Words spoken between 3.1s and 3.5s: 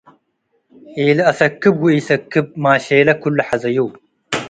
ክሉ